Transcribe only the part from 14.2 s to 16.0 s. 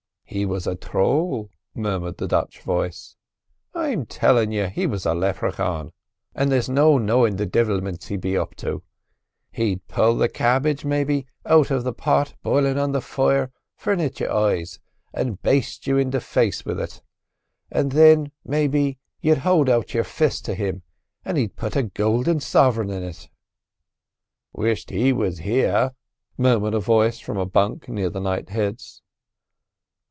your eyes, and baste you